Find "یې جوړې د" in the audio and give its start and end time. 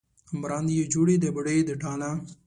0.79-1.25